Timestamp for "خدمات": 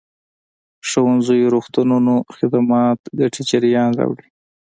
2.35-2.99